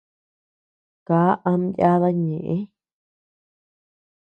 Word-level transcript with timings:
Kaa 1.07 1.31
ama 1.49 1.67
yáda 1.79 2.09
ñëʼe. 2.25 2.55